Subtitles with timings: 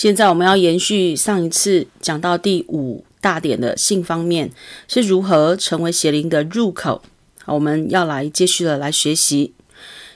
[0.00, 4.50] 现在我们要延续上一次讲到第五大点的性方面
[4.88, 7.02] 是如何成为邪灵的入口。
[7.44, 9.52] 我们要来继续的来学习。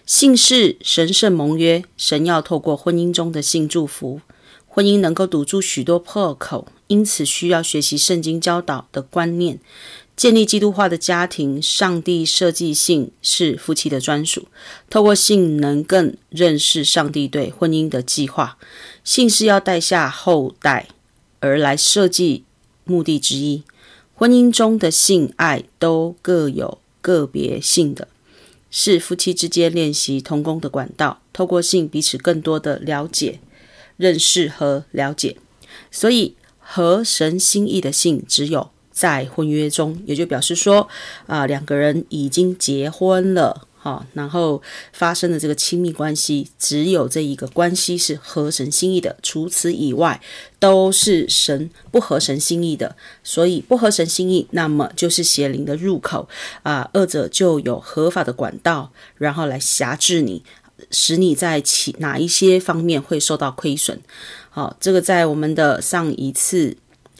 [0.06, 4.22] 性是神圣盟约，神要透过婚姻中的性祝福，
[4.66, 9.58] 婚姻能够堵住许多破口，因此需要学习圣经教导的观念。
[10.16, 14.46] 建立基督化的家庭，上帝设计性是夫妻的专属。
[14.88, 18.56] 透过性，能更认识上帝对婚姻的计划。
[19.02, 20.88] 性是要带下后代
[21.40, 22.44] 而来设计
[22.84, 23.64] 目的之一。
[24.14, 28.06] 婚姻中的性爱都各有个别性的，
[28.70, 31.20] 是夫妻之间练习同工的管道。
[31.32, 33.40] 透过性，彼此更多的了解、
[33.96, 35.36] 认识和了解。
[35.90, 38.70] 所以，合神心意的性，只有。
[38.94, 40.88] 在婚约中，也就表示说，
[41.26, 44.62] 啊、两个人已经结婚了，哈、然后
[44.92, 50.20] 发生的这个亲密关系，只有这一个关系是合神心意的，除此以外
[50.60, 52.94] 都是神不合神心意的。
[53.24, 56.28] 所以不合神心意，那么就是邪灵的入口
[56.62, 60.44] 啊，二、者就有合法的管道，然后来辖制你，
[60.92, 64.00] 使你在其哪一些方面会受到亏损。
[64.50, 66.76] 好、这个在我们的上一次。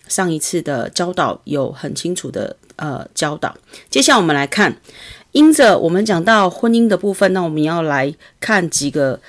[0.08, 3.56] 上一次的教导有很清楚的呃教导，
[3.88, 4.76] 接下来我们来看，
[5.32, 9.20] 因着我们讲到婚姻的部分，那我们要来看几个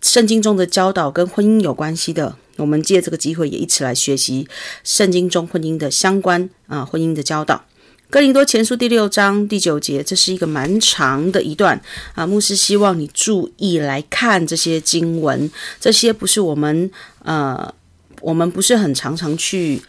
[0.00, 2.36] 圣经中的教导跟婚姻有关系的。
[2.56, 4.48] 我们借这个机会也一起来学习
[4.82, 7.64] 圣经中婚姻的相关啊、婚姻的教导。
[8.08, 11.78] 哥林多前书第六章第九节，这是一个蛮长的一段
[12.14, 12.26] 啊。
[12.26, 16.90] 牧师希望你注意来看这些经文，这些不是我们
[17.24, 17.74] 呃
[18.22, 19.82] 我们不是很常常去。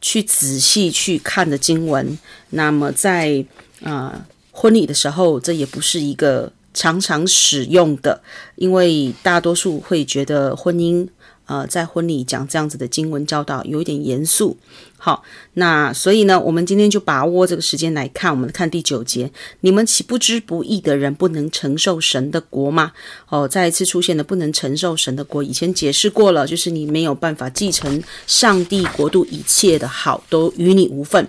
[0.00, 2.18] 去仔细去看的经文，
[2.50, 3.44] 那么在
[3.82, 8.22] 啊、呃、婚礼的时候，这也不是一个常常使用的，
[8.56, 11.08] 因为大多数会觉得婚姻。
[11.46, 14.56] 呃，在婚礼讲这样子的经文教导有一点严肃。
[15.02, 15.22] 好，
[15.54, 18.30] 那所以呢，我们今天就把握这个时间来看。
[18.30, 22.92] 我们看第九节：你们岂不知不义的人不能承受神的国吗？
[23.30, 25.42] 哦，再一次出现了不能承受神的国。
[25.42, 31.26] 以前解释过了，就是你没有办法继承上帝国度一切的好，都与你无份。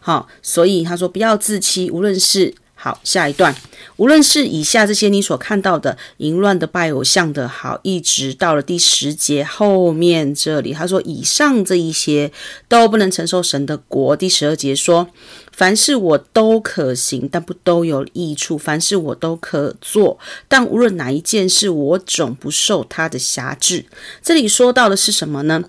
[0.00, 2.52] 好，所以他说不要自欺，无论是。
[2.84, 3.56] 好，下一段，
[3.96, 12.30] 无论是以下这些你所看到的淫乱的、拜偶像的，好，一直到了第十节后面这里，他说以上这一些
[12.68, 14.14] 都不能承受神的国。
[14.14, 15.08] 第十二节说，
[15.50, 23.86] 凡事我都可行，但不都有益处；凡事我都可做，但无论哪一件事，我总不受他的辖制。
[24.22, 25.64] 这里说到的是什么呢？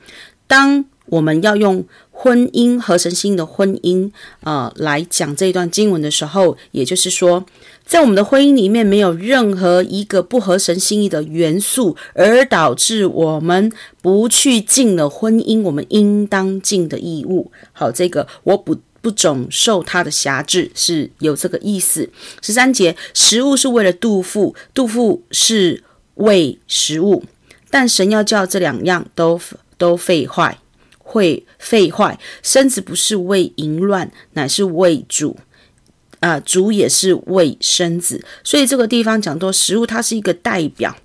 [0.48, 1.86] 当我们要用。
[2.18, 4.10] 婚姻合神心意的婚姻，
[4.42, 7.46] 呃，来讲这一段经文的时候，也就是说，
[7.86, 13.72] 在我们的婚姻里面，没有任何一个不合神心意的元素，而导致我们
[14.02, 17.52] 不去尽了婚姻我们应当尽的义务。
[17.74, 22.10] 好，这个我不不总受他的辖制，是有这个意思。
[22.42, 25.84] 十三节，食物是为了肚腹，肚腹是
[26.16, 27.24] 为食物，
[27.70, 29.40] 但神要叫这两样都
[29.78, 30.58] 都废坏。
[31.08, 35.38] 会废坏，身子不是为淫乱，乃是为主，
[36.20, 38.26] 啊、主也是为身子。
[38.44, 40.98] 所以这个地方讲到食物，它是一个代表，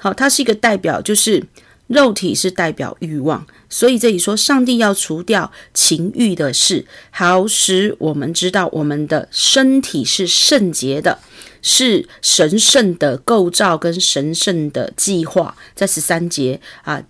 [0.00, 1.44] 好，它是一个代表，就是
[1.86, 3.46] 肉体是代表欲望。
[3.68, 11.18] 所以这里说，上帝要除掉情欲的事，好使我们知道我们的身体是圣洁的，
[11.60, 15.54] 是神圣的构造跟神圣的计划。
[15.74, 17.02] 在十三节啊。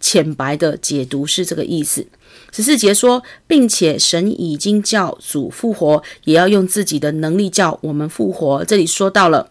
[0.00, 2.06] 浅白的解读是这个意思。
[2.52, 8.64] 十四节说，并且神已经叫主复活，也要用自己的能力叫我们复活。
[8.64, 9.50] 这里说到了，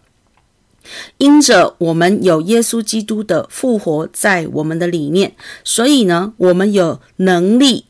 [1.17, 7.85] 因着我们有耶稣基督的复活在我们的里面，所以呢，我们有能力，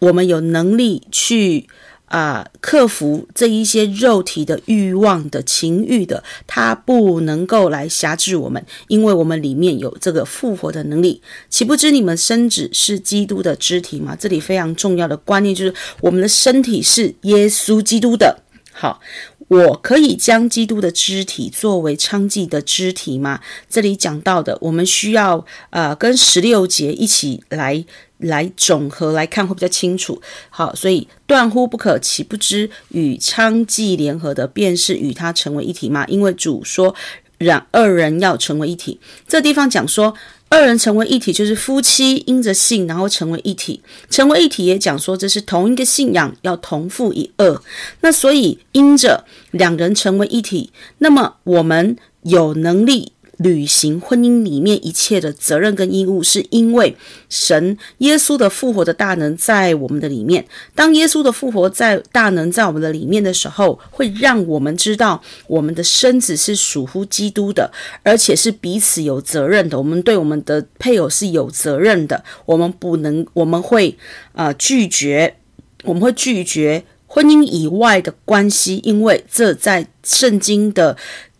[0.00, 1.68] 我们有能力去。
[2.08, 11.20] 啊、克服这一些肉体的欲望的情欲的，它不能够来辖制我们，因为我们里面有这个复活的能力。
[11.50, 14.16] 岂不知你们身子是基督的肢体吗？
[14.18, 18.42] 这里非常重要的观念就是，我们的身体是耶稣基督的。
[18.72, 19.00] 好，
[19.48, 23.40] 我可以将基督的肢体作为娼妓的肢体吗？
[23.68, 27.84] 这里讲到的，我们需要呃跟十六节一起来。
[28.18, 30.20] 来总和来看会比较清楚。
[30.50, 36.04] 好，所以断乎不可，岂不知与娼妓联合的，便是与他成为一体吗？
[36.06, 36.94] 因为主说，
[37.38, 38.98] 让二人要成为一体。
[39.26, 40.14] 这地方讲说，
[40.48, 43.82] 二人成为一体，就是夫妻因着性，然后成为一体。
[44.10, 47.60] 成为一体也讲说，这是同一个信仰，要同父一轭。
[48.00, 53.12] 那所以因着两人成为一体，那么我们有能力。
[53.38, 56.96] 履行婚姻里面一切的责任跟义务，是因为
[57.28, 60.44] 神耶稣的复活的大能在我们的里面。
[60.74, 67.70] 当耶稣的复活在大能在我们的里面的时候，会让我们知道我们的身子是属乎基督的，
[68.02, 69.78] 而且是彼此有责任的。
[69.78, 73.96] 我们对我们的配偶是有责任的，我们不能，我们会
[74.32, 75.36] 啊、呃、拒绝，
[75.84, 76.84] 我们会拒绝。
[77.10, 80.94] 婚姻以外的关系，因为这在圣经的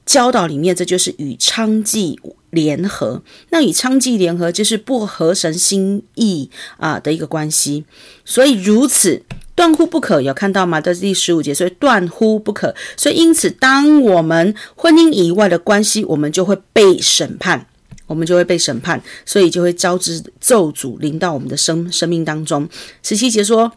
[0.08, 2.18] 教导里面，这就是与娼妓
[2.48, 3.22] 联合。
[3.50, 7.84] 那与娼妓联合，就是不合神心意啊的一个关系。
[8.24, 9.22] 所以如此
[9.54, 10.80] 断乎不可，有看到吗？
[10.80, 12.74] 这是第十五节，所以断乎不可。
[12.96, 17.66] 所以因此，当我们婚姻以外的关系，我们就会被审判，
[18.06, 22.66] 我们就会被审判，所以就会招致咒诅临到我们的生生命当中。
[23.02, 23.70] 十七节说。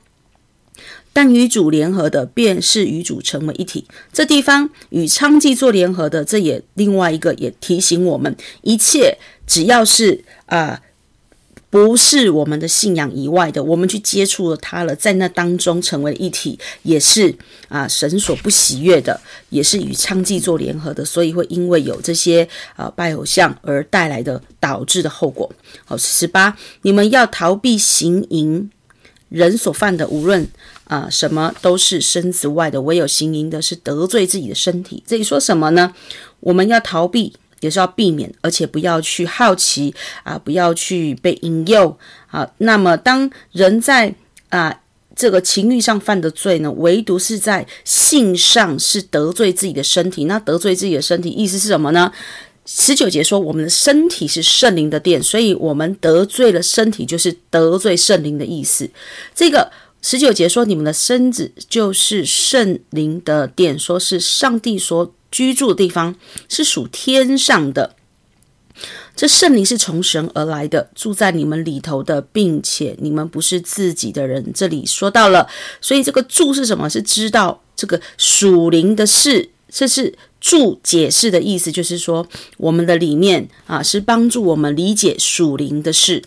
[1.14, 3.86] 但与主联合的，便是与主成为一体。
[4.14, 10.82] 这地方与娼妓做联合的，这也另外一个也提醒我们，一切只要是啊、
[11.70, 17.36] 不是我们的信仰以外的，我们去接触了他了，在那当中成为一体，也是
[17.68, 19.20] 啊、神所不喜悦的，
[19.50, 22.44] 也是与娼妓做联合的，所以会因为有这些
[22.76, 25.52] 啊、呃、拜偶像而带来的导致的后果。
[25.84, 28.72] 好，十八，你们要逃避行淫。
[29.30, 30.46] 人所犯的，无论
[30.92, 35.02] 啊、什么，都是身子外的；唯有行淫的，是得罪自己的身体。
[35.08, 35.94] 这里说什么呢？
[36.42, 41.98] 我们要逃避，也是要避免，而且不要去好奇啊、不要去被引诱
[42.28, 42.52] 啊。
[42.58, 44.14] 那么，当人在
[44.50, 44.82] 啊、
[45.16, 50.26] 这个情欲上犯的罪呢，唯独是在性上是得罪自己的身体。
[50.26, 52.12] 那得罪自己的身体，意思是什么呢？
[52.66, 58.90] 十九节说，我们的身体是圣灵的殿，所以我们得罪了身体，就是得罪圣灵的意思。
[59.34, 59.72] 这个
[60.02, 66.16] 十九节说，你们的身子就是圣灵的殿，说是上帝所居住的地方，
[66.50, 67.96] 是属天上的。
[69.16, 74.52] 这圣灵是从神而来的，住在你们里头的，并且你们不是自己的人。
[74.54, 75.48] 这里说到了，
[75.80, 76.90] 所以这个住是什么？
[76.90, 80.18] 是知道这个属灵的事，这是。
[80.42, 82.28] 注解释的意思就是说，
[82.58, 86.24] 我们的里面啊，是帮助我们理解属灵的事。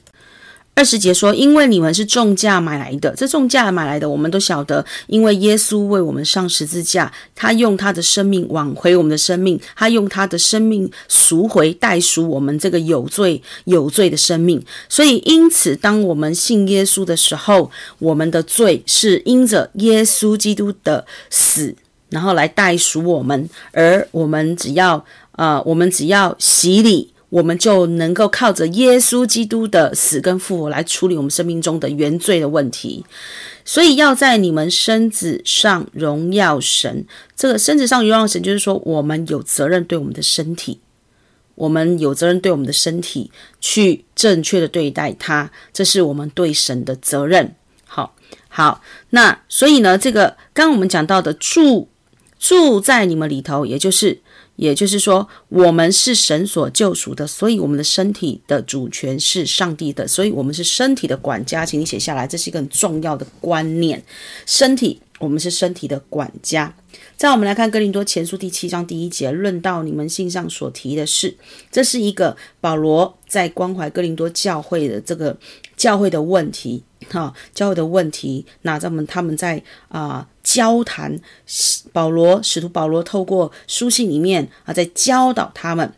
[0.77, 14.61] 二十节说，因为你们是重价买来的，这重价买来的，我们都晓得，因为耶稣为我们上十字架，他用他的生命挽回我们的生命，他用他的生命赎回代赎我们这个有罪有罪的生命。
[14.89, 17.71] 所以，因此，当我们信耶稣的时候，
[18.01, 21.75] 我们的罪是因着耶稣基督的死。
[22.11, 33.05] 然后来代赎我们，而我们只要呃，我们只要洗礼，我们就能够靠着耶稣基督的死跟复活来处理我们生命中的原罪的问题。
[33.65, 37.05] 所以要在你们身子上荣耀神。
[37.35, 40.79] 这个身子上荣耀神，就是说我们有责任对我们的身体，
[41.57, 47.57] 我们有责任对我们的身体去正确的对待它，这是我们对神的责任。
[47.85, 48.15] 好，
[48.49, 51.89] 好，那所以呢，这个刚刚我们讲到的住。
[52.37, 54.21] 住在你们里头，也就是，
[54.57, 64.03] 也就是说，我们是神所救赎的，所以我们的身体的主权是上帝的，所以我们是身体的管家，请你写下来，这是一个很重要的观念。
[64.47, 66.75] 身体，我们是身体的管家。
[67.17, 71.37] 再我们来看哥林多前书第七章第一节，论到你们信上所提的事，
[71.71, 75.37] 这是一个保罗在关怀哥林多教会的这个
[75.77, 78.45] 教会的问题，哈，教会的问题。
[78.63, 80.27] 那咱们他们在啊。
[80.45, 81.19] 交谈，
[81.91, 85.91] 保罗使徒保罗透过书信里面啊，在教导他们。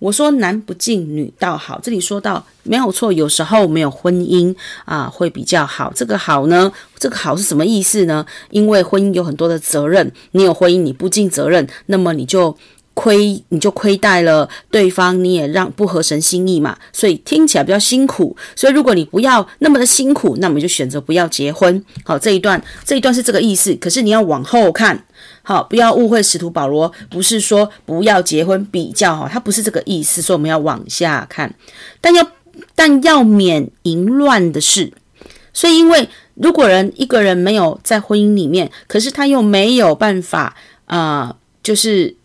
[0.00, 4.52] 我说男不敬女倒好，这里说到没有错，有时候没有婚姻
[4.84, 5.92] 啊会比较好。
[5.94, 8.26] 这个好呢，这个好是什么意思呢？
[8.50, 12.58] 因为婚姻有很多的责任，你有婚姻你不尽责任，那么你就。
[12.94, 18.36] 亏你就亏待了对方，你也让不合神心意嘛，所以听起来比较辛苦。
[18.54, 21.82] 所以如果你不要那么的辛苦，那么就选择不要结婚。
[22.04, 23.74] 好，这一段这一段是这个意思。
[23.76, 25.04] 可是你要往后看，
[25.42, 30.20] 好，不要误会使徒保罗不是说不要结婚比较好，他不是这个意思。
[30.20, 31.54] 所以我们要往下看，
[32.00, 32.26] 但要
[32.74, 34.92] 但要免淫乱的事。
[35.54, 42.16] 所以因为如果人一个人没有在婚姻里面，可是他又没有办法啊、就是。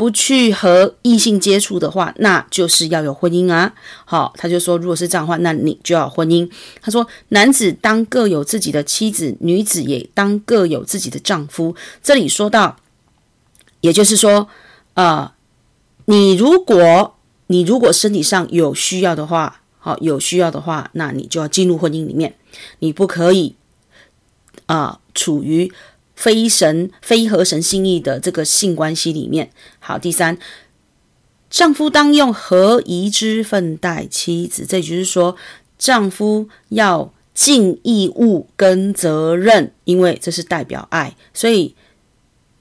[0.00, 3.74] 不去和异性接触的话，那就是要有婚姻啊。
[4.06, 6.50] 好，他就说，如果是这样的话，那你就要婚姻。
[6.80, 11.76] 他说，男子当各有自己的妻子，女子也当各有自己的丈夫。
[12.02, 12.78] 这里说到，
[13.82, 14.48] 也就是说，
[14.94, 15.30] 呃，
[16.06, 17.16] 你如果
[17.48, 22.36] 你如果身体上有需要的话，好，有需要的话，那你就要进入婚姻里面，
[22.78, 23.54] 你不可以
[24.64, 25.70] 啊、处于。
[26.20, 30.36] 非神非合神心意的这个性关系里面，好，第三，
[31.48, 35.34] 丈夫当用合宜之分待妻子，这也就是说，
[35.78, 41.74] 丈夫要尽义务跟责任，因为这是代表爱，所以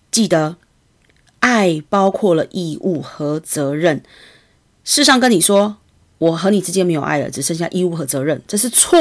[0.10, 0.56] 记得，
[1.42, 4.02] 爱包括了义务和责任。
[4.86, 5.76] 世上跟你说，
[6.20, 9.00] 我和你之间没有爱了，只剩下义务和责任，这是错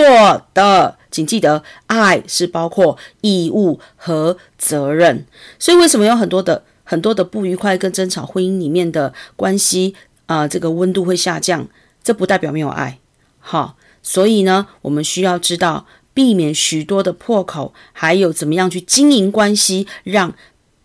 [0.55, 0.97] 的。
[1.11, 5.27] 请记得，爱是包括义务和责任。
[5.59, 9.95] 所以，为什么有很多的很多的不愉快跟争吵，婚姻里面的关系
[10.27, 11.69] 啊、这个温度会下降？
[12.03, 12.99] 这不代表没有爱。
[13.39, 20.35] 好，所以呢，我们需要知道，避免许多的破口，还有怎么样去经营关系，让。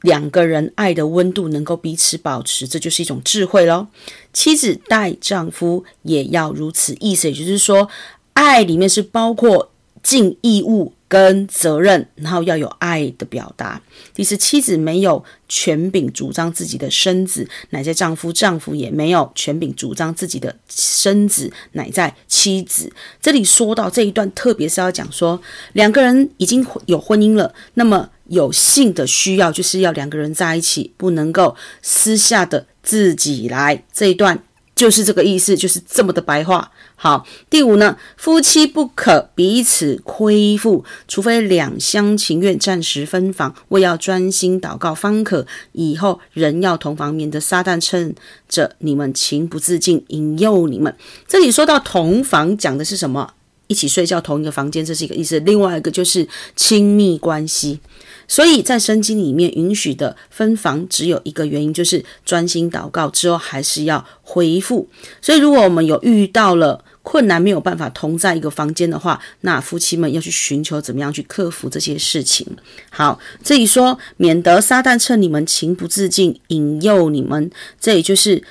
[0.04, 3.88] 两个人爱的温度能够彼此保持，这就是一种智慧喽。
[4.34, 7.88] 妻子待丈夫也要如此，意思也就是说，
[8.34, 13.82] 爱里面是包括尽义务跟责任，然后要有爱的表达。
[14.14, 22.92] 第四，妻子没有权柄主张自己的身子，乃在丈夫；丈夫也没有权柄主张自己的身子，乃在妻子。
[23.22, 25.40] 这里说到这一段，特别是要讲说，
[25.72, 28.10] 两个人已经有婚姻了，那么。
[28.34, 33.84] 有性的需要，就是要两个人在一起，不能够私下的自己来。
[33.94, 34.44] 这一段
[34.76, 36.72] 就是这个意思，就是这么的白话。
[36.96, 45.46] 好，第五呢，夫妻不可彼此亏负，除非两厢情愿暂时分房，为要专心祷告方可。
[45.74, 48.16] 以后人要同房，免得撒旦趁
[48.48, 50.96] 着你们情不自禁引诱你们。
[51.28, 53.34] 这里说到同房，讲的是什么？
[53.68, 55.40] 一起睡觉同一个房间，这是一个意思。
[55.42, 57.80] 另外一个就是亲密关系。
[58.28, 64.88] 所以在圣经里面允许的分房，只有一个原因，就是专心祷告之后还是要恢复。
[65.22, 72.48] 所以如果我们有遇到了困难，没有办法同在一个房间的话，那夫妻们要去寻求怎么样去克服这些事情。
[72.90, 78.44] 好，这里说免得撒旦趁你们情不自禁引诱你们，这也就是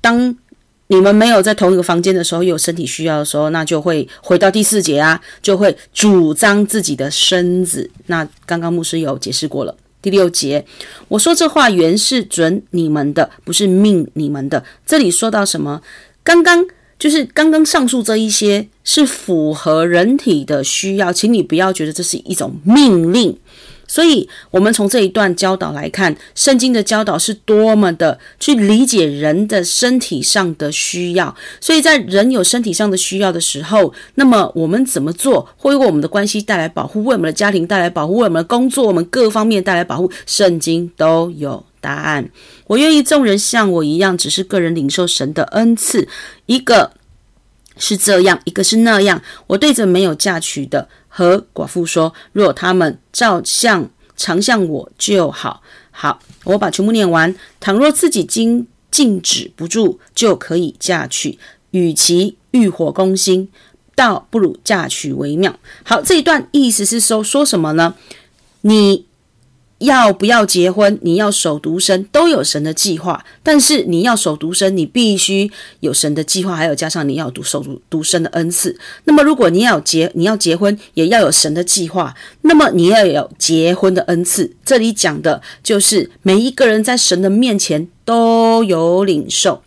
[0.00, 0.36] 当。
[0.90, 7.88] 你们没有在同一个房间的时候，有身体需要的时候，那就会回到第四节啊，就会主张自己的身子。
[8.06, 9.74] 那刚刚牧师有解释过了。
[10.02, 10.64] 第六节，
[11.06, 14.64] 我说这话原是准你们的，不是命你们的。
[14.84, 15.80] 这里说到什么？
[16.24, 16.66] 刚刚
[16.98, 23.38] 就是刚刚上述这一些是符合人体的需要，请你不要觉得这是一种命令。
[23.90, 31.34] 所以，我们从这一段教导来看，圣经的教导是多么的去理解人的身体上的需要。
[31.60, 40.08] 所以在人有身体上的需要的时候，那么我们怎么做会为我们的关系带来保护，为我们的家庭带来保护，为我们的工作、我们各方面带来保护？
[40.24, 42.30] 圣经都有答案。
[42.68, 46.06] 我愿意众人像我一样，只是个人领受神的恩赐，
[46.46, 46.92] 一个
[47.80, 49.20] 是这样，一个是那样。
[49.48, 50.88] 我对着没有嫁娶的。
[51.08, 55.60] 和寡妇说：“若他们照像常像我就好。”
[55.90, 57.34] 好，我把全部念完。
[57.58, 61.36] 倘若自己经禁止不住，就可以嫁娶。
[61.72, 63.48] 与其欲火攻心，
[63.96, 65.58] 倒不如嫁娶为妙。
[65.82, 67.96] 好，这一段意思是说说什么呢？
[68.60, 69.09] 你。
[69.80, 70.98] 要不要结婚？
[71.02, 73.24] 你要守独身，都有神的计划。
[73.42, 78.78] 但是你要守独身，你必须有神的计划，还有加上你要独守独身的恩赐。
[79.04, 82.14] 那么，如果你要结，你要结婚，也要有神的计划。
[82.42, 84.54] 那么你要有结婚的恩赐。
[84.64, 89.62] 这里讲的就是每一个人在神的面前都有领受。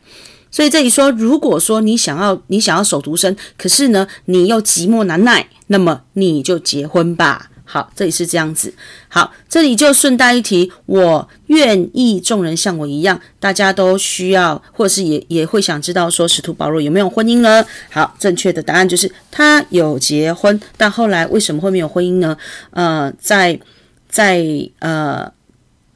[0.51, 7.50] 所以这里说，如果说你想要你想要守独身，可是呢，你又寂寞难耐，那么你就结婚吧。
[7.74, 8.72] 好，这里是这样子。
[9.08, 17.65] 好，这里就顺带一提，我愿意众人像我一样，大家都需要，或者是也也会想知道说，使徒保罗有没有婚姻呢？
[17.89, 22.38] 好，正确的答案就是他有结婚，但后来为什么会没有婚姻呢？
[22.70, 23.60] 呃，在
[24.08, 24.46] 在
[24.77, 25.34] 呃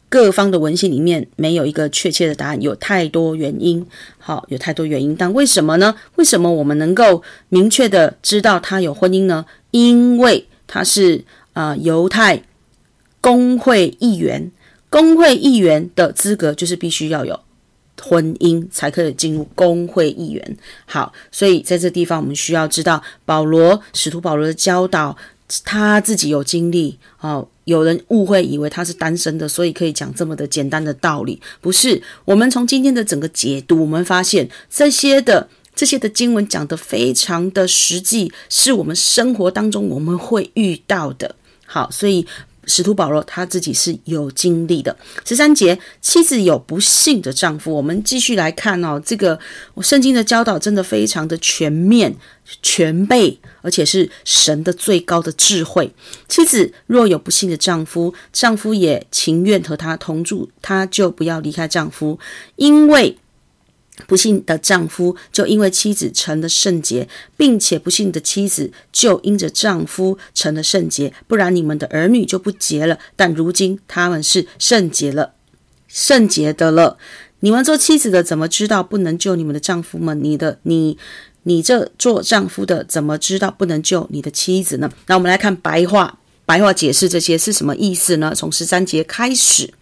[0.10, 3.86] 各方的文献里面没有一个确切的答案，有太多原因。
[4.18, 5.94] 好，有太多原因，但为什么呢？
[6.16, 9.46] 为什么我们能够明确的知道他有婚姻呢？
[9.70, 11.24] 因为他是。
[11.58, 12.44] 啊、犹太
[13.20, 14.52] 公会议员，
[14.92, 17.40] 工会议员的资格就是必须要有
[18.00, 20.58] 婚姻才可以进入公会议员。
[20.86, 25.18] 好，所以在这地方我们需要知道保罗使徒保罗的教导，
[25.64, 27.00] 他自己有经历。
[27.22, 32.04] 哦，有人误会以为他是单身的，所以可以讲这么的简单的道理，不是？
[32.26, 41.36] 我们从今天的整个解读，我们发现这些的这些的经文讲得非常的实际，是我们生活当中我们会遇到的。
[41.68, 42.26] 好，所以
[42.66, 44.96] 使徒保罗他自己是有经历的。
[45.24, 49.00] 十三节，妻子有不幸的丈夫，我们继续来看哦。
[49.06, 49.40] 这个
[49.74, 52.16] 我圣经的教导真的非常的全面、
[52.62, 55.94] 全备，而且是神的最高的智慧。
[56.28, 62.20] 妻子若有不幸的丈夫，丈夫也情愿和她同住，她就不要离开丈夫，
[62.58, 63.18] 因为
[64.06, 73.00] 不幸的丈夫就因为妻子成了圣洁，并且不幸的妻子就因着丈夫成了圣洁，不然你们的儿女就不洁了。
[73.16, 75.34] 但如今他们是圣洁了，
[75.88, 76.98] 圣洁的了。
[77.40, 80.24] 你们做妻子的怎么知道不能救你们的丈夫们？
[80.24, 80.98] 你的你
[81.44, 84.92] 你这做丈夫的怎么知道不能救你的妻子呢？
[85.08, 88.34] 那我们来看白话，白话解释这些是什么意思呢？
[88.36, 89.74] 从十三节开始，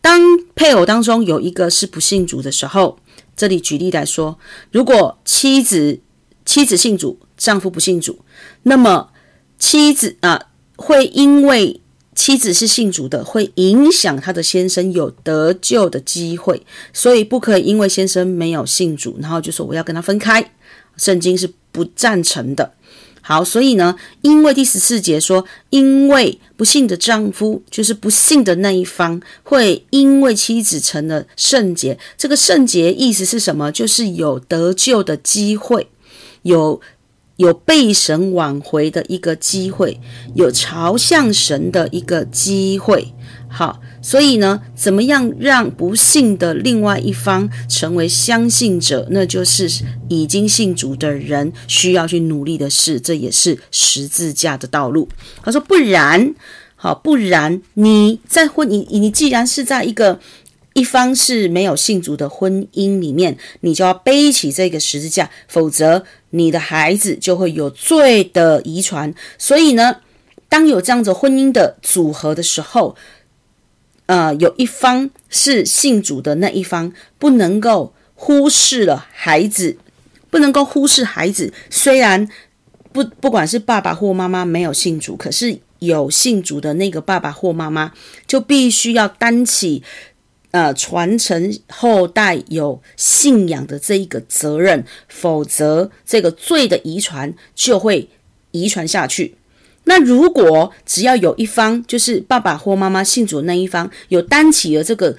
[0.00, 0.20] 当
[0.54, 2.98] 配偶当中有一个是不信主的时候。
[3.36, 4.38] 这里举例来说，
[4.72, 6.00] 如果妻子
[6.44, 8.20] 妻子信主，丈夫不信主，
[8.62, 9.10] 那么
[9.58, 11.80] 妻子啊会因为
[12.14, 20.52] 妻子是信主的，会影响她的先生有得救的机会，所以不可以因为先生没有信主，然后就说我要跟他分开，
[20.96, 22.72] 圣经是不赞成的。
[23.28, 31.98] 好，所以呢，因为第十四节说，因为不幸的丈夫，就是不幸的那一方，会因为妻子成了圣洁。
[32.16, 33.72] 这个圣洁意思是什么？
[33.72, 35.88] 就是有得救的机会，
[36.42, 36.80] 有
[37.38, 39.98] 有被神挽回的一个机会，
[40.36, 43.12] 有朝向神的一个机会。
[43.48, 43.80] 好。
[44.02, 49.04] 所以呢，怎么样让不信的另外一方成为相信者？
[49.10, 49.68] 那就是
[50.08, 55.08] 已经信主的人需要去努力的事，这也是十字架的道路。
[55.42, 56.36] 他说：“不然，
[56.76, 60.20] 好，不然你在婚，你你既然是在一个
[60.74, 69.12] 一方是没有信主的婚姻里面，你就要背起这个十字架，否则你的孩子就会有罪的遗传。
[69.36, 69.96] 所以呢，
[70.48, 72.94] 当有这样子婚姻的组合的时候。”
[74.06, 79.76] 呃，有一方是信主的那一方，不能够忽视了孩子，
[80.30, 81.52] 不能够忽视孩子。
[81.70, 82.28] 虽然
[82.92, 87.92] 不不管是爸爸或妈妈没有信主，可是有信主的那个爸爸或妈妈，
[88.26, 89.82] 就必须要担起
[90.52, 98.08] 呃传承后代有信仰的这一个责任，否则这个罪的遗传就会
[98.52, 99.34] 遗传下去。
[99.88, 105.16] 那如果只要有一方，就是爸爸或妈妈信主那一方，有担起了这个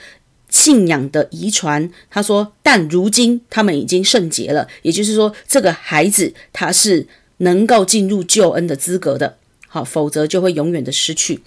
[0.49, 11.41] 信仰的遗传，他说，但如今他们已经圣洁了，也就是说，这个孩子他是能够进入救恩的资格的，好，否则就会永远的失去。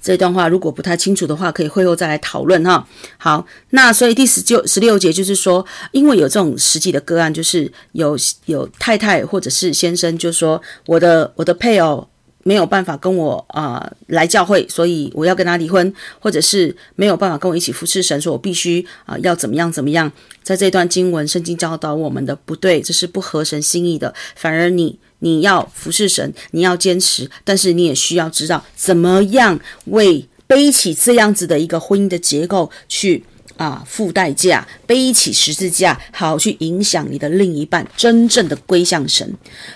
[0.00, 2.86] 这段话如果不太清楚的话，可以会后再来讨论哈。
[3.16, 12.08] 好，那所以第十九、十六节就是说，因为有这种实际的个案，就是有有太太或者是先生就说，我的我的配偶
[12.44, 20.10] 没有办法跟我啊、来教会，所以我要跟他离婚，或者是没有办法跟我一起服侍神，说我必须啊、要怎么样怎么样。
[20.42, 24.98] 在这段经文，圣经教导我们的不对，这是不合神心意的，反而你。
[25.20, 33.24] 你要服侍神，你要坚持，但是你也需要知道怎么样为背起这样子的一个婚姻的结构去
[33.56, 39.34] 啊付代价，背起十字架，好去影响你的另一半真正的归向神。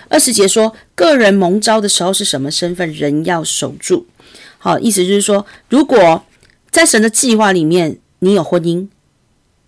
[0.09, 4.07] 二十节说，个人蒙召的时候是什么身份，人要守住。
[4.57, 6.23] 好，意思就是说，如果
[6.71, 8.87] 在神的计划里面，你有婚姻。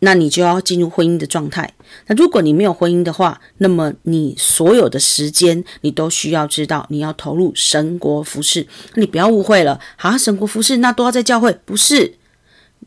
[0.06, 1.74] 那你就要进入婚姻的状态。
[2.06, 8.68] 那如果你没有婚姻的话，那么你所有的时间，你都需要知道你要投入神国服侍。
[8.94, 12.14] 你不要误会了，好，神国服饰那都要在教会，不是？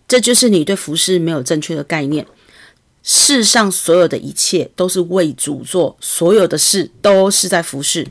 [0.07, 2.24] 这就是你对服饰没有正确的概念。
[3.02, 8.07] 世上所有的一切都是为主做，所有的事都是在服饰。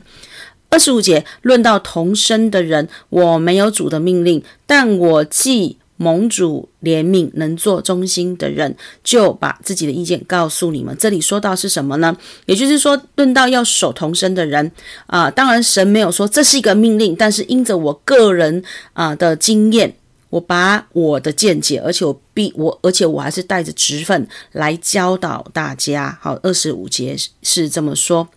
[0.68, 5.78] 二十五节论到同生的人，我没有主的命令，但我既。
[5.98, 10.96] 盟主怜悯，能做忠心的人，就把自己的意见告诉你们。
[10.98, 12.16] 这里说到是什么呢？
[12.46, 14.72] 也就是说，论到要守同身的人
[15.06, 18.62] 啊、当然神没有说这是一个命令，但是因着我个人
[18.94, 19.94] 啊、的经验，
[20.30, 26.18] 我把我的见解，而且我必我，而且我还是带着职分来教导大家。
[26.20, 28.28] 好，二十五节是这么说。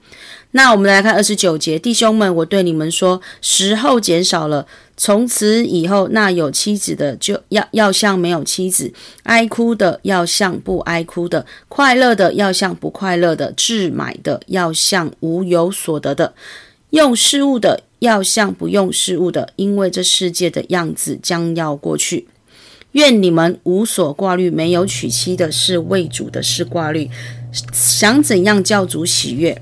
[0.52, 4.68] 那我们来看二十九节，弟兄们，我对你们说，时候减少了。
[4.98, 16.36] 从此以后，那有妻子的就要要像没有妻子，哀哭的要像不哀哭的，快乐的要像不快乐的，置买的要像无有所得的，
[16.92, 22.28] 用事物的要像不用事物的，因为这世界的样子将要过去。
[22.94, 27.10] 愿你们无所挂虑，没有娶妻的是为主的事挂虑，
[27.72, 29.62] 想怎样叫主喜悦。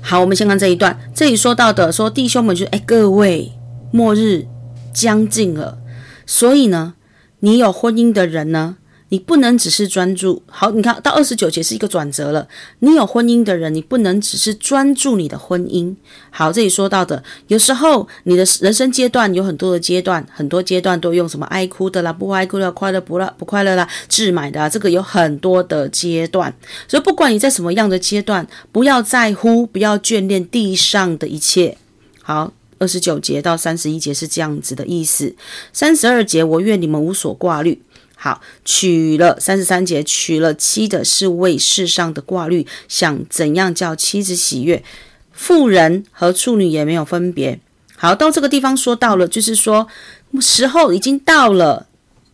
[0.00, 3.52] 好，我们先看这一段，这里说到的说弟兄们就哎各位。
[3.92, 4.46] 末日
[4.94, 5.78] 将近了，
[6.24, 6.94] 所以呢，
[7.40, 8.76] 你有婚姻的人呢，
[9.10, 10.42] 你不能只是专注。
[10.46, 12.48] 好，你看到二十九节是一个转折了。
[12.80, 15.94] 你有婚姻的人，你不能只是专注你的婚姻。
[16.30, 26.52] 好，这里说到的，有时候你的人生阶段有很多的阶段，很多阶段都用什么爱哭的啦，不爱哭的，快乐不啦，不快乐啦，置买的啊，这个有很多的阶段。
[26.88, 31.76] 所以不管你在什么样的阶段，不要在乎，不要眷恋地上的一切。
[32.22, 32.52] 好。
[32.78, 35.34] 二十九节到三十一节是这样子的意思。
[35.70, 37.82] 三十二节，我愿你们无所挂虑。
[38.22, 44.84] 好，娶了三十三节，娶了妻的是为世上的挂虑，想怎样叫妻子喜悦。
[45.32, 47.58] 妇人和处女也没有分别。
[47.96, 49.88] 好，到这个地方说到了，就是说
[50.38, 51.86] 时候已经到了。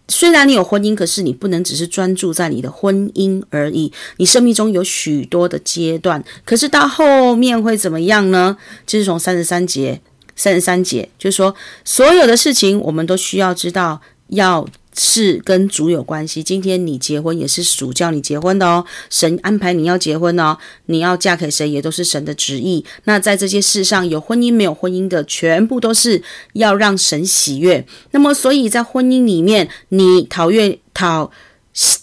[0.09, 3.93] 虽然你有婚姻，可是你不能只是专注在你的婚姻而已。
[4.17, 8.57] 你生命中有许多的阶段，可是到后面会怎么样呢？
[8.85, 10.01] 就是从三十三节。
[10.39, 16.43] 三十三节就是说，所有的事情我们都需要知道，要是跟主有关系。
[16.43, 20.57] 今天你结婚也是主叫你结婚的哦，神安排你要结婚哦，
[20.87, 22.85] 你要嫁给谁也都是神的旨意。
[23.05, 26.23] 那在这些事上，有婚姻没有婚姻的，全部都是
[26.55, 27.87] 要让神喜悦。
[28.11, 31.31] 那么，所以在婚姻里面，你讨厌讨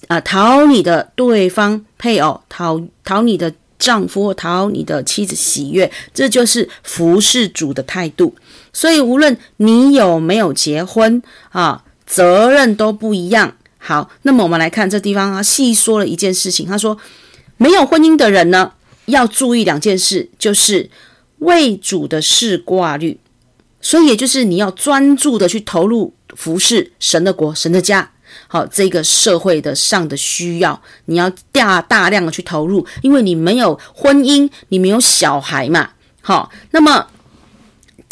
[0.07, 3.53] 啊讨你的对方配偶，讨讨你的。
[3.79, 8.33] 丈夫讨你的妻子喜悦，这就是服侍主的态度。
[8.71, 13.55] 所以无论你有没有结婚啊，责任都不一样。
[13.79, 16.67] 好，那么我们来看这地方，他细说了一件事情。
[16.67, 16.95] 他说，
[17.57, 18.73] 没有婚姻的人呢，
[19.05, 20.91] 要注意两件事，就是
[21.39, 23.19] 为主的事挂虑。
[23.81, 28.11] 所以也就是你要专注的去投入服侍神的国、神的家。
[28.47, 35.89] 好，这个社会的上的需要，你要大大量的去投入，因为你没有婚姻，你没有小孩嘛。
[36.21, 37.07] 好，那么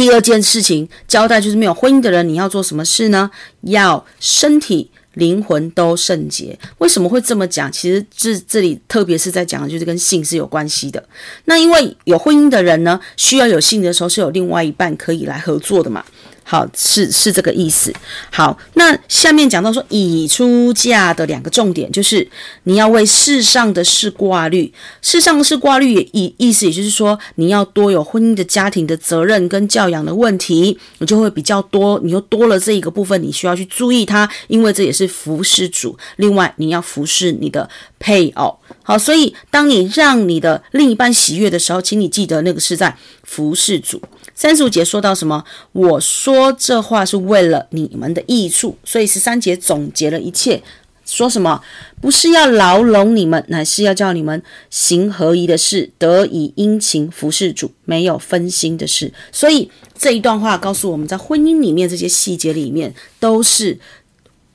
[0.02, 3.30] 第二件事情交代就是没有婚姻的人，你要做什么事呢？
[3.62, 6.58] 要身体、灵魂都圣洁。
[6.80, 7.72] 为什么会这么讲？
[7.72, 11.08] 其实这这里特别是在讲的就是跟性是有关系的。
[11.46, 16.04] 那因为有婚姻的人呢，需要有性的时候是有另外一半可以来合作的嘛。
[16.52, 17.94] 好，是是这个意思。
[18.30, 22.30] 好，那下面讲到说，已出嫁的两个重点，就是
[22.64, 24.74] 你要为世上的事挂虑。
[25.02, 35.98] 世上的事挂虑也，意意思也就是说，你要多有婚姻的家庭的责任跟教养的问题，你就会比较多，你又多了这一个部分，你需要去注意它，因为这也是服侍主。
[36.18, 38.60] 另外，你要服侍你的配偶。
[38.84, 44.02] 好，所以当你让你的另一半喜悦的时候，请你记得那个是在服侍主。
[44.34, 45.44] 三十五节说到什么？
[45.72, 50.64] 我说说这话是为了你们的益处，所以十三节总结了一切，
[51.06, 51.62] 说什么？
[52.02, 59.14] 不是要牢笼你们，乃是要叫你们行合宜的事，得以殷勤服侍主，没有分心的事。
[59.32, 63.78] 所以这一段话告诉我们在婚姻里面这些细节里面都是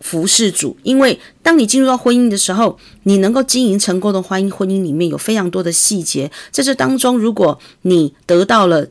[0.01, 8.89] 服侍主，因为当你进入到婚姻的时候，你能够经营成功的婚姻，婚姻里面有非常多的细节，在这当中，如果你得到了。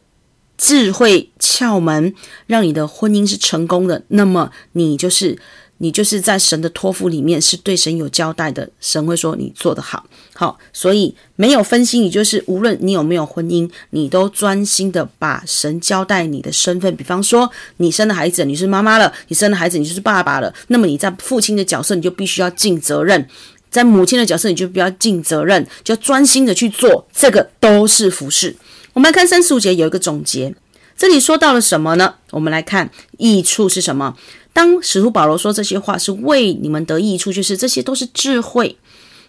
[0.57, 2.13] 智慧窍门，
[2.47, 5.37] 让你的婚姻是成功的，那么你就是
[5.79, 20.53] 你就是在神的托付里面是对神有交代的，神会说你做得好，好，所以没有分心，也就是无论你有没有婚姻，你都专心的把神交代你的身份，比方说你生了孩子，你是妈妈了；你生了孩子，你就是爸爸了。
[20.67, 23.21] 那么你在父亲的角色，你就必须要尽责任；
[23.69, 28.55] 在母亲的角色，你就不要尽责任，就专心的去做，这个都是服侍。
[28.95, 30.55] 我们来看三十五节有一个总结，
[30.97, 32.15] 这里说到了什么呢？
[32.31, 34.15] 我们来看益处是什么？
[34.53, 38.77] 当使徒保罗说这些话是为你们得益处，就是这些都是智慧，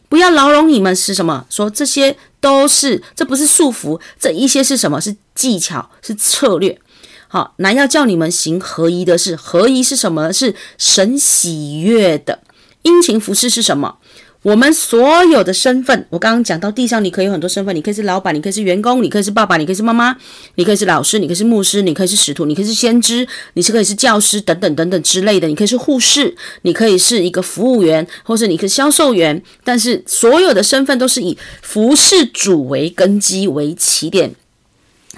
[0.09, 1.46] 不要牢笼你们是什么？
[1.50, 5.00] 说这些都是，这不是束缚，这一些是什么？
[5.00, 6.81] 是技巧，是策略。
[7.26, 10.33] 好，乃要叫你们行合一的事，合一是什么？
[10.33, 12.38] 是神喜悦的。
[12.83, 13.96] 殷勤服侍是什么？
[14.42, 20.16] 我们所有的身份，我刚刚讲到地上，你可以有很多身份，你可以是老板，你可以是员工，你可以是爸爸，你可以是妈妈，
[20.55, 34.35] 你可以是老师，你可以是牧师，你可以是使徒，你可以是先知，你是可以是教师等等等等之类的，你可以是护士，你可以是一个服务员，或是你是销售员，但是所有的身份都是以服侍主为根基为起点。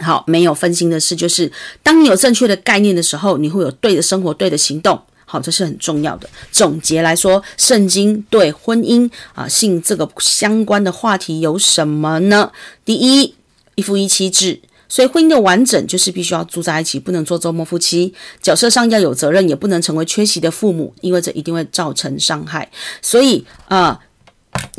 [0.01, 1.53] 好，没有分心的事，就是
[1.83, 5.03] 当你有正确的概念的时候，你会有对的生活，对的行动。
[5.31, 6.27] 好，这是很重要的。
[6.51, 12.51] 总结来说，圣经对婚姻啊、性这个相关的话题有什么呢？
[12.83, 13.35] 第一，
[13.75, 18.15] 一夫一妻制，所以婚姻的完整就是必须要住在一起，不能做周末夫妻。
[18.41, 22.71] 角色上要有责任，也不能成为缺席的父母，因为这一定会造成伤害。
[23.03, 24.01] 所以啊、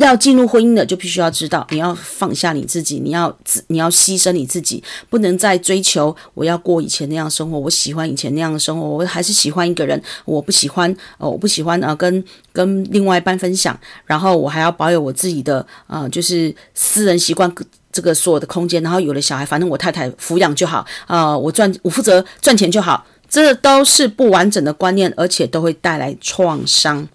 [0.06, 17.54] 要进入婚姻的，就必须要知道，你要放下你自己，你要自你要牺牲你自己，不能再追求我要过以前那样生活，我喜欢以前那样的生活，我还是喜欢一个人，我不喜欢，呃，我不喜欢呃，跟跟另外一半分享，然后我还要保有我自己的呃，就是私人习惯
[17.92, 27.08] 这个所有的空间，然后有了小孩，反正我太太抚养就好，啊、我赚我负责赚钱就好，这都是不完整的观念，而且都会带来创伤。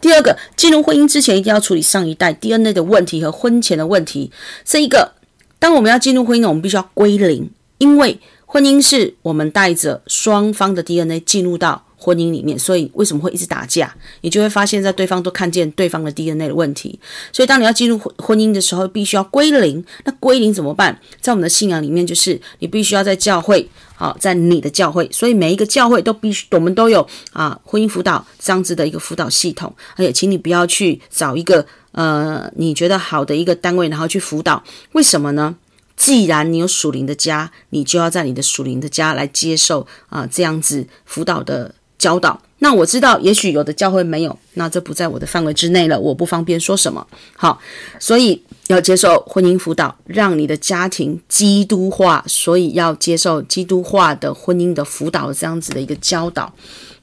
[0.00, 4.30] 第二个，进入婚姻之前一定要处理上一代 DNA 的问题和婚前的问题。
[4.64, 5.12] 这一个，
[5.58, 13.94] 当我们要进入婚姻，我们必须要归零，因为婚姻是我们带着双方的 DNA 进入到婚姻里面，所以为什么会一直打架？
[14.22, 16.98] 你就会发现，在对方都看见对方的 DNA 的问题。
[17.30, 19.84] 所以，当你要进入婚婚姻的时候，必须要归零。
[20.04, 20.98] 那归零怎么办？
[21.20, 23.68] 在我们的信仰里面，就是你必须要在教会。
[23.94, 34.64] 好，在你的教会，所以每一个教会都必须，我们都有啊婚姻辅导这样子的一个辅导系统，而且请你不要去找一个呃你觉得好的一个单位，然后去辅导。
[34.92, 35.54] 为什么呢？
[35.96, 42.40] 既然你有属灵的家，你就要在你的属灵的家来接受啊这样子辅导的教导。
[42.62, 47.06] 那我知道，也许有的教会没有，那这不在我的范围之内了，我不方便说什么。
[47.34, 47.58] 好，
[47.98, 56.52] 所以要接受婚姻辅导，让你的家庭基督化，所以要接受基督化的婚姻的辅导这样子的一个教导。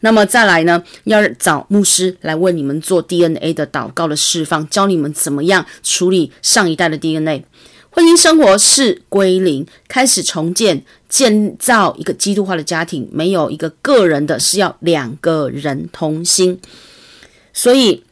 [0.02, 7.44] 那么再来呢，要找牧师来为你们做 DNA 的祷告的释放，教你们怎么样处理上一代的 DNA。
[7.98, 13.10] 婚姻生活是归零，开始重建，建造一个基督化的家庭。
[13.12, 16.60] 没有一个个人的，是要两个人同心。
[17.52, 18.04] 所以，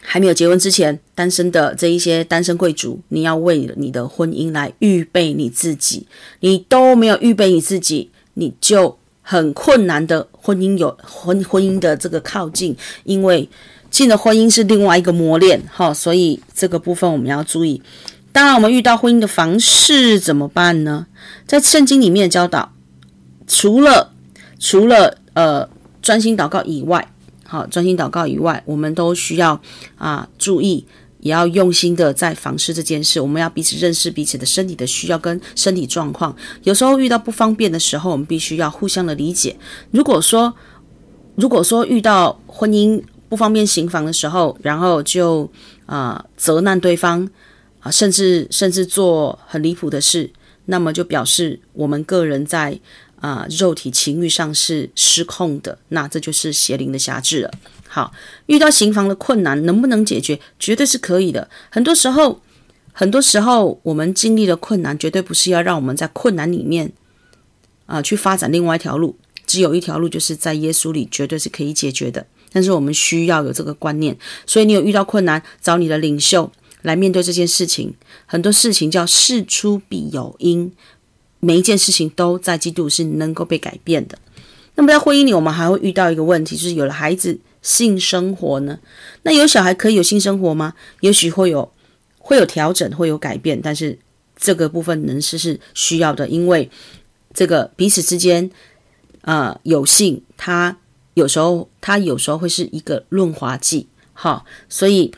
[0.00, 6.06] 还没有结婚之前，单身的这一些单身贵族，你要为你的婚姻来预备你自己。
[6.38, 13.48] 你都没有预备你自己，你就很困难的婚姻有婚婚姻的这个靠近，因为
[13.90, 15.60] 进了婚姻是另外一个磨练。
[15.68, 17.82] 哈，所以这个部分我们要注意。
[18.32, 21.06] 当然，我们遇到婚姻的房事怎么办呢？
[21.46, 22.72] 在圣经里面的教导，
[23.46, 24.12] 除了
[24.60, 25.68] 除了呃
[26.00, 27.12] 专心祷告以外，
[27.44, 29.60] 好，专心祷告以外，我们都需要
[29.98, 30.86] 啊注意，
[31.18, 33.20] 也要用心的在房事这件事。
[33.20, 36.34] 我们要彼此认识彼此的身体的需要跟身体状况。
[36.62, 39.56] 有时候遇到不方便的时候，我们必须要互相的理解。
[39.90, 40.54] 如果说
[41.34, 45.50] 如果说遇到婚姻不方便行房的时候，然后就
[45.86, 47.28] 啊责难对方。
[47.80, 50.30] 啊，甚至甚至做很离谱的事，
[50.66, 52.78] 那么就表示我们个人在
[53.20, 57.50] 啊肉体情欲上是失控的，那这就是邪灵的辖制了。
[57.88, 58.12] 好，
[58.46, 60.38] 遇到行房的困难，能不能解决？
[60.58, 61.48] 绝对是可以的。
[61.70, 62.40] 很多时候，
[62.92, 66.92] 很多时候我们经历的困难，绝对不是要让我们在困难里面
[67.86, 72.24] 啊去发展另外一条路，只有一条路，就是在耶稣里，绝对是可以解决的。
[72.52, 74.16] 但是我们需要有这个观念，
[74.46, 76.52] 所以你有遇到困难，找你的领袖。
[76.82, 77.94] 来面对这件事情，
[78.26, 80.72] 很多事情叫事出必有因，
[81.38, 84.18] 每一件事情都在基督是能够被改变的。
[84.74, 88.78] 那么在婚姻里，我们还会遇到一个问题，就是有了孩子，性生活呢？
[89.24, 90.74] 那有小孩可以有性生活吗？
[91.00, 91.70] 也许会有，
[92.18, 93.98] 会有调整，会有改变，但是
[94.36, 96.70] 这个部分能是是需要的，因为
[97.34, 98.50] 这个彼此之间，
[99.22, 100.78] 呃，有性，它
[101.12, 105.12] 有时候它有时候会是一个润滑剂，好，所以。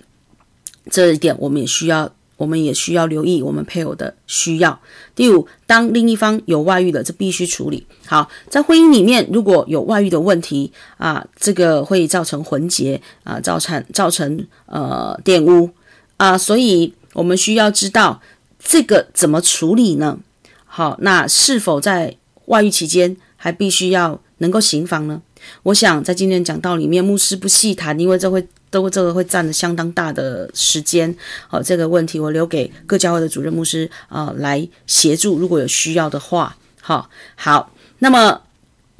[0.90, 4.80] 这一点我们也需要，我们也需要留意我们配偶的需要。
[5.14, 7.86] 第五，当另一方有外遇的，这必须处理。
[8.06, 15.70] 好，在婚姻里面，如果有外遇的问题啊，这个会造成婚结啊，造成造成呃玷污
[16.16, 18.20] 啊，所以我们需要知道
[18.58, 20.18] 这个怎么处理呢？
[20.64, 22.16] 好，那是否在
[22.46, 25.22] 外遇期间还必须要能够行房呢？
[25.62, 28.46] 我想在今天讲道里面，牧师不细谈，因为这会。
[28.72, 31.14] 都这个会占了相当大的时间，
[31.46, 38.40] 好，这个问题我留给各教会的主任牧师啊、来协助，如果有需要的话，好，好，那么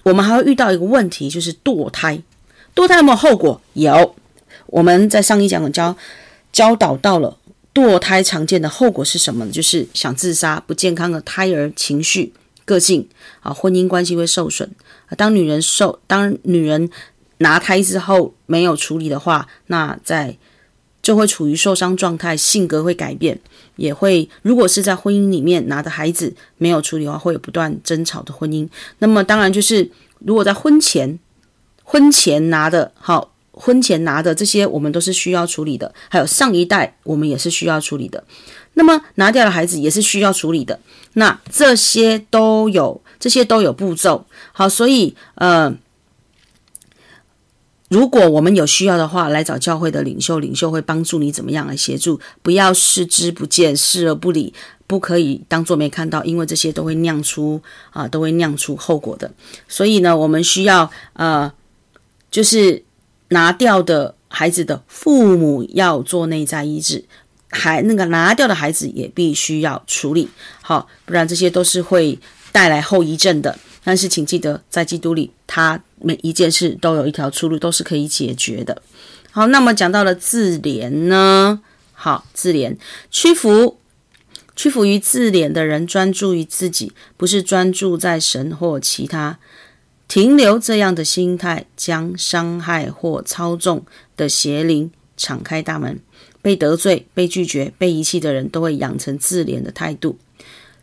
[0.04, 2.22] 我们还会遇到一个问题，就是堕胎，
[2.74, 3.58] 堕胎有没有后果？
[3.72, 4.14] 有，
[4.66, 5.96] 我们在上一讲教
[6.52, 7.38] 教导到了
[7.72, 9.50] 堕胎常见的后果是什么呢？
[9.50, 12.34] 就是想自杀、不健康的胎儿情绪、
[12.66, 13.08] 个性
[13.40, 14.70] 啊，婚姻关系会受损
[15.06, 16.90] 啊，当女人受，当女人。
[17.42, 20.38] 拿胎之后没有处理的话，那在
[21.02, 23.38] 就会处于受伤状态，性格会改变，
[23.76, 28.68] 也会如果是在婚姻里面拿的孩子没有处理的话，会有不断争吵的婚姻。
[29.00, 31.18] 那么当然就是如果在婚前
[31.82, 38.22] 婚前拿的好，婚前拿的这些我们都是需要处理的，还有上一代我们也是需要处理的。
[38.74, 40.78] 那么拿掉的孩子也是需要处理的。
[41.14, 44.24] 那这些都有这些都有步骤。
[44.52, 45.74] 好，所以呃。
[47.92, 52.18] 如果我们有需要的话，来找教会的领袖，领袖会帮助你怎么样来协助。
[52.40, 54.54] 不要视之不见，视而不理，
[54.86, 59.30] 不可以当做没看到，因为这些都会酿出啊，都会酿出后果的。
[59.68, 61.52] 所以呢，我们需要呃，
[62.30, 62.82] 就是
[63.28, 67.04] 拿掉的孩子的父母要做内在医治，
[67.50, 70.30] 还那个拿掉的孩子也必须要处理
[70.62, 72.18] 好，不然这些都是会
[72.52, 73.58] 带来后遗症的。
[73.84, 78.80] 但是请记得，在基督里，他每一件事都有一条出路，都是可以解决的。
[79.30, 81.60] 好，那么讲到了自怜呢？
[81.92, 82.76] 好，自怜，
[83.10, 83.78] 屈服，
[84.54, 89.38] 屈服于自怜的人，专注于自己，不是专注在神或其他。
[90.06, 93.84] 停留这样的心态，将伤害或操纵
[94.16, 95.98] 的邪灵敞开大门。
[96.42, 100.18] 被得罪、被拒绝、被遗弃的人都会养成自怜的态度。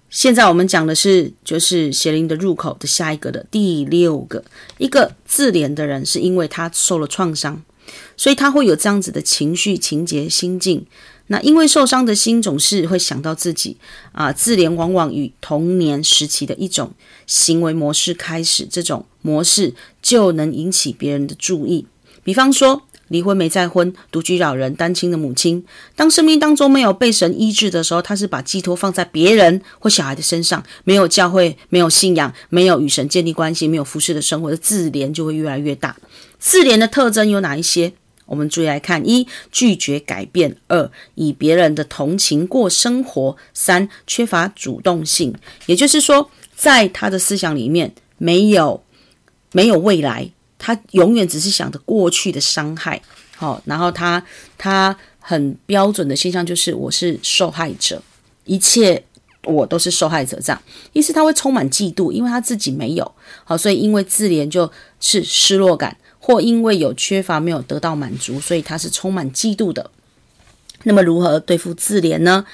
[0.10, 4.44] 现在我们讲的是，就是邪灵的入口的下一个的第六个，
[4.80, 7.62] 一个自怜的人，是因为他受了创伤，
[8.18, 10.86] 所以他会有这样子的情绪、情节、心境。
[11.28, 13.78] 那因为受伤的心总是会想到自己
[14.12, 16.92] 啊，自怜往往与童年时期的一种
[17.28, 21.86] 行为模式开始，这种模式就能引起别人的注意，
[22.24, 22.82] 比方说。
[23.10, 25.64] 离婚没再婚，独居老人，单亲的母亲，
[25.96, 35.96] 当生命当中没有被神医治的时候，他是把寄托放在别人或小孩的身上，没有教会，没有信仰，没有与神建立关系，没有服侍的生活，的自怜就会越来越大。
[36.40, 37.92] 自怜的特征有哪一些？
[38.26, 45.34] 我们注意来看：一、拒绝改变；二、以别人的同情过生活；三、缺乏主动性。
[45.66, 48.84] 也就是说，在他的思想里面没有
[49.52, 50.30] 没有未来。
[50.60, 53.02] 他永远只是想着过去的伤害，
[53.36, 54.24] 好，然后他
[54.58, 58.00] 他很标准的现象就是我是受害者，
[58.46, 59.02] 一切
[59.46, 60.62] 我都是受害者这样，
[60.94, 63.12] 意思他会充满嫉妒，因为他自己没有，
[63.46, 69.90] 好，所以因为自怜就是失落感，或因为有缺乏没有得到满足，所以他是充满嫉妒的。
[70.84, 72.46] 那么如何对付自怜呢？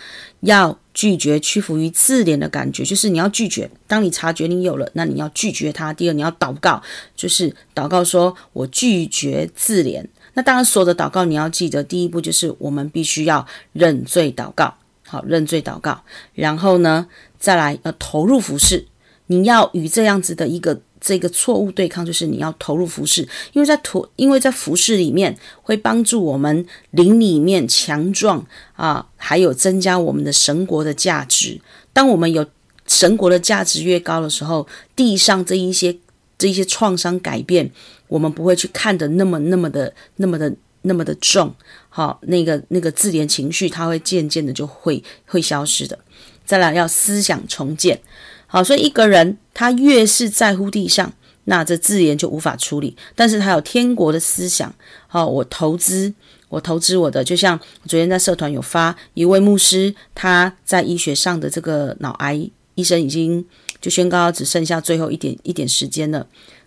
[0.42, 3.70] 要拒绝屈服于自怜的感觉，就是你要拒绝。
[3.86, 5.94] 当你察觉你有了，那你要拒绝它。
[5.94, 6.82] 第二，你要祷告，
[7.16, 10.04] 就是祷告说：“我拒绝自怜。”
[10.34, 14.74] 那当然，所有的祷告你要记得，第一步就是我们必须要认罪祷告。
[15.06, 16.02] 好，认罪祷告，
[16.34, 18.88] 然后呢，再来要投入服饰。
[19.28, 20.82] 你要与这样子的一个。
[21.06, 31.62] 这个错误对抗就是你要投入服饰，因为在投，因为在服饰里面会帮助我们灵里面强壮啊，还有增加我们的神国的价值。
[31.94, 32.44] 当我们有
[32.88, 35.96] 神国的价值越高的时候，地上这一些
[36.40, 37.70] 这一些创伤改变，
[38.08, 41.54] 我们不会去看得那么那么的那么的那么的重。
[41.90, 46.00] 好，那个那个自怜情绪，它会渐渐的就会会消失的。
[46.44, 48.02] 再来要思想重建。
[48.56, 51.12] 好，所以一个人他越是在乎地上，
[51.44, 52.96] 那这自怜就无法处理。
[53.14, 54.74] 但是他有天国的思想。
[55.08, 56.14] 好，我投资，
[56.48, 63.46] 我投资我的，就像昨天在社团有发一位牧师，他在医学上的这个脑癌医生已经
[63.82, 66.26] 就宣告只剩下最后一点一点时间了。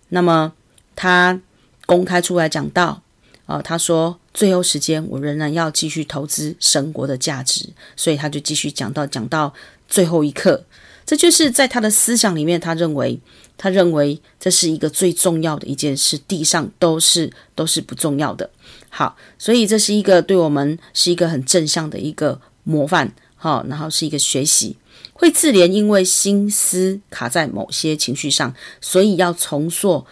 [0.09, 0.53] 那么
[0.95, 1.41] 他
[1.87, 3.01] 公开出来讲到，
[3.47, 9.51] 啊，他说最后时间我仍然要继续投资神国的价值，所以他就继续讲到讲到
[9.87, 10.63] 最后一刻。
[11.09, 13.19] 这就是在他的思想里面，他认为，
[13.57, 18.47] 他认为这是一个最重要的一件事，地上都是都是不重要的。
[18.91, 24.77] 好，所以这是一个对我们是一个很正向的一个模范，好，然后是一个学习。
[25.13, 30.05] 会自怜，因为心思卡在某些情绪上，所以要重塑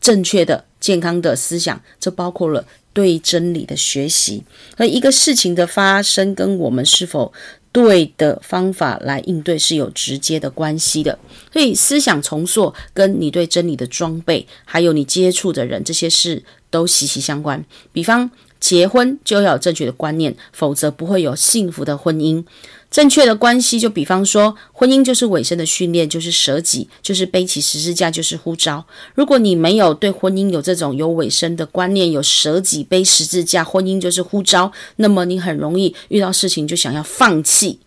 [0.00, 1.80] 正确的、健康的思想。
[2.00, 4.42] 这包括了对真理的学习
[4.76, 7.32] 和一个事情的发生，跟我们是否。
[7.72, 11.18] 对的方法来应对是有直接的关系的，
[11.52, 17.64] 所以思想重塑跟你对真理的装备，还有你接触的人，这些事都息息相关。
[17.92, 18.30] 比方
[18.60, 22.44] 结婚就要有正确的观念，否则不会有幸福的婚姻。
[22.90, 28.84] 正确的关系，就比方说，婚姻就是尾声的训练，就是舍己，就是背起十字架，就是呼召。
[29.14, 37.78] 如果你没有对婚姻有这种有尾声的观念，有舍己背十字架，婚姻就是呼召，那么你很容易遇到事情就想要放弃。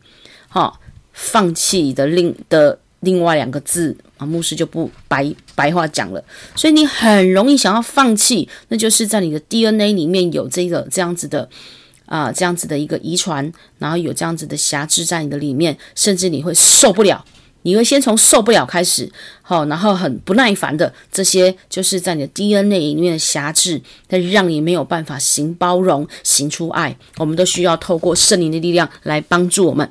[0.47, 0.79] 好、
[1.11, 6.23] 放弃的另的另外两个字啊，牧师就不白白话讲了。
[6.55, 11.47] 所以你很容易想要放弃，那就是在你的 DNA 里面有这个这样子的。
[12.05, 17.23] 啊，这样子的一个遗传，然后有这样子的瑕疵在你的里面，甚至你会受不了，
[17.63, 19.09] 你会先从受不了开始，
[19.41, 26.95] 好，然后很不耐烦的这些，就是在你的 DNA 里面的瑕疵，它让你没有办法行包容、行出爱。
[27.17, 29.89] 我们都需要透过圣灵的力量来帮助我们。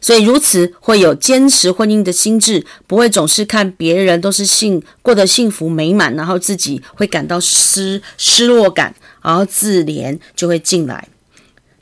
[0.00, 11.08] 所以如此会有坚持婚姻的心智，不会总是看别人都是幸过得幸福美满，然后自己会感到失失落感，然后自怜就会进来。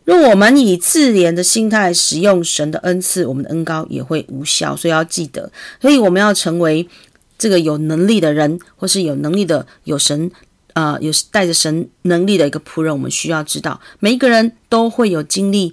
[0.05, 4.77] 若我们以自怜的心态使用神的恩赐，我们的恩膏也会无效。
[4.77, 6.89] 所以要记得，所以我们要成为
[7.37, 10.31] 这个有能力的人，或是有能力的有神。
[10.77, 15.73] 啊、有带着神能力的一个仆人，我们需要知道，每一个人都会有经历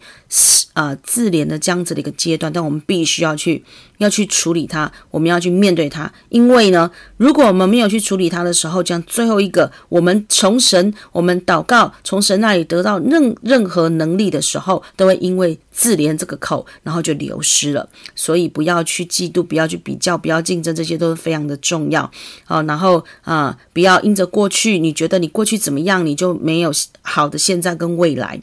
[0.73, 3.63] 啊、自怜的这样子的一个阶段，但我们必须要去
[3.99, 17.87] 要去处理它，我们要去面对它，因为呢，如果我们没有去处理它的时候，这样最后一个，我们从神，我们祷告，从神那里得到任任何能力的时候，都会因为自怜这个口，然后就流失了。
[18.15, 22.09] 所以不要去嫉妒，不要去比较，不要竞争，这些都是非常的重要。
[22.45, 26.71] 好，然后啊、不要因着过去，你觉得你过去怎么样，你就没有
[27.03, 28.41] 好的现在跟未来。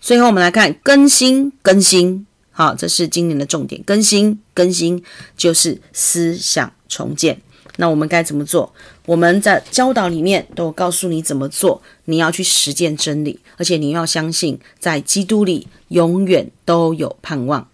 [0.00, 2.26] 最后我们来看更新，更新。
[2.50, 5.02] 好，这是今年的重点，更新，更新
[5.36, 7.40] 就是思想重建。
[7.76, 8.72] 那我们该怎么做？
[9.06, 17.66] 我们在教导里面都告诉你怎么做，你要去实践真理，而且你要相信，在基督里永远都有盼望。